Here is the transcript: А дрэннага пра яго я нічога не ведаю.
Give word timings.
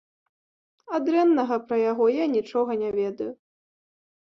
А 0.97 0.99
дрэннага 1.07 1.59
пра 1.67 1.77
яго 1.91 2.09
я 2.15 2.25
нічога 2.35 2.71
не 2.83 2.91
ведаю. 2.99 3.31